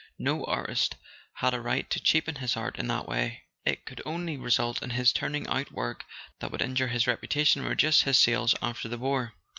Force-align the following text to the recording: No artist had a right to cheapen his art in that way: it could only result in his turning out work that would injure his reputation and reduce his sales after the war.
No 0.17 0.43
artist 0.45 0.95
had 1.33 1.53
a 1.53 1.61
right 1.61 1.87
to 1.91 1.99
cheapen 1.99 2.37
his 2.37 2.57
art 2.57 2.79
in 2.79 2.87
that 2.87 3.07
way: 3.07 3.43
it 3.65 3.85
could 3.85 4.01
only 4.03 4.35
result 4.35 4.81
in 4.81 4.89
his 4.89 5.13
turning 5.13 5.45
out 5.45 5.71
work 5.71 6.05
that 6.39 6.51
would 6.51 6.63
injure 6.63 6.87
his 6.87 7.05
reputation 7.05 7.61
and 7.61 7.69
reduce 7.69 8.01
his 8.01 8.17
sales 8.17 8.55
after 8.63 8.89
the 8.89 8.97
war. 8.97 9.33